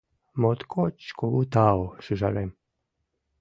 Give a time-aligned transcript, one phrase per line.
[0.41, 2.51] Моткоч кугу тау, шӱжарем!